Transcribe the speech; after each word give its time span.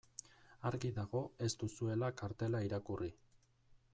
Argi 0.69 0.89
dago 0.95 1.21
ez 1.47 1.51
duzuela 1.63 2.11
kartela 2.23 2.65
irakurri. 2.71 3.13